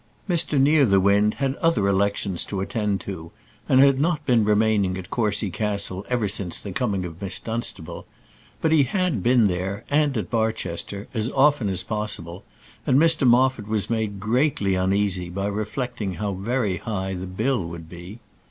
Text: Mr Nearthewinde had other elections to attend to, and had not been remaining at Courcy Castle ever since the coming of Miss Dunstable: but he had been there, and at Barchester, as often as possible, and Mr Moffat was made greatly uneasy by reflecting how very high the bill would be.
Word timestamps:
Mr 0.27 0.59
Nearthewinde 0.59 1.35
had 1.35 1.53
other 1.57 1.87
elections 1.87 2.43
to 2.45 2.59
attend 2.59 2.99
to, 3.01 3.31
and 3.69 3.79
had 3.79 3.99
not 3.99 4.25
been 4.25 4.43
remaining 4.43 4.97
at 4.97 5.11
Courcy 5.11 5.51
Castle 5.51 6.03
ever 6.09 6.27
since 6.27 6.59
the 6.59 6.71
coming 6.71 7.05
of 7.05 7.21
Miss 7.21 7.37
Dunstable: 7.39 8.07
but 8.61 8.71
he 8.71 8.81
had 8.81 9.21
been 9.21 9.45
there, 9.45 9.85
and 9.91 10.17
at 10.17 10.31
Barchester, 10.31 11.07
as 11.13 11.31
often 11.33 11.69
as 11.69 11.83
possible, 11.83 12.43
and 12.87 12.97
Mr 12.99 13.27
Moffat 13.27 13.67
was 13.67 13.91
made 13.91 14.19
greatly 14.19 14.73
uneasy 14.73 15.29
by 15.29 15.45
reflecting 15.45 16.15
how 16.15 16.33
very 16.33 16.77
high 16.77 17.13
the 17.13 17.27
bill 17.27 17.63
would 17.67 17.87
be. 17.87 18.17